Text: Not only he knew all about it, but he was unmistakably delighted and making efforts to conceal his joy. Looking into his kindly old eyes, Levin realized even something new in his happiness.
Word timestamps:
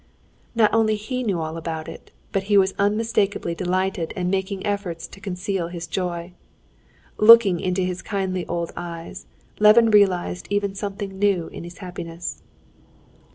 Not 0.55 0.73
only 0.73 0.95
he 0.95 1.21
knew 1.21 1.39
all 1.39 1.57
about 1.57 1.87
it, 1.87 2.09
but 2.31 2.45
he 2.49 2.57
was 2.57 2.73
unmistakably 2.79 3.53
delighted 3.53 4.13
and 4.15 4.31
making 4.31 4.65
efforts 4.65 5.05
to 5.05 5.19
conceal 5.21 5.67
his 5.67 5.85
joy. 5.85 6.31
Looking 7.17 7.59
into 7.59 7.83
his 7.83 8.01
kindly 8.01 8.43
old 8.47 8.71
eyes, 8.75 9.27
Levin 9.59 9.91
realized 9.91 10.47
even 10.49 10.73
something 10.73 11.19
new 11.19 11.49
in 11.49 11.63
his 11.63 11.77
happiness. 11.77 12.41